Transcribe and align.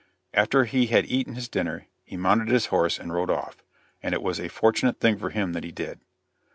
After 0.33 0.63
he 0.65 0.87
had 0.87 1.05
eaten 1.05 1.35
his 1.35 1.47
dinner, 1.47 1.85
he 2.03 2.17
mounted 2.17 2.47
his 2.47 2.65
horse 2.73 2.97
and 2.97 3.13
rode 3.13 3.29
off, 3.29 3.57
and 4.01 4.15
it 4.15 4.23
was 4.23 4.39
a 4.39 4.47
fortunate 4.47 4.99
thing 4.99 5.15
for 5.19 5.29
him 5.29 5.53
that 5.53 5.63
he 5.63 5.71
did. 5.71 5.99